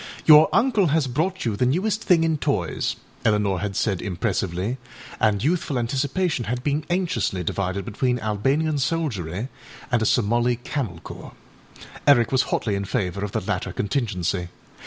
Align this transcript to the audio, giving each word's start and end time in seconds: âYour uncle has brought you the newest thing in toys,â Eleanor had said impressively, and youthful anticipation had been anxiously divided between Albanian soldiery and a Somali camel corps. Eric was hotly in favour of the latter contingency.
âYour 0.25 0.49
uncle 0.51 0.87
has 0.87 1.05
brought 1.05 1.45
you 1.45 1.55
the 1.55 1.63
newest 1.63 2.03
thing 2.03 2.23
in 2.23 2.35
toys,â 2.35 2.95
Eleanor 3.23 3.59
had 3.59 3.75
said 3.75 4.01
impressively, 4.01 4.79
and 5.19 5.43
youthful 5.43 5.77
anticipation 5.77 6.45
had 6.45 6.63
been 6.63 6.83
anxiously 6.89 7.43
divided 7.43 7.85
between 7.85 8.17
Albanian 8.17 8.79
soldiery 8.79 9.47
and 9.91 10.01
a 10.01 10.05
Somali 10.07 10.55
camel 10.55 10.99
corps. 11.01 11.33
Eric 12.07 12.31
was 12.31 12.41
hotly 12.49 12.73
in 12.73 12.85
favour 12.85 13.23
of 13.23 13.31
the 13.33 13.41
latter 13.41 13.71
contingency. 13.71 14.47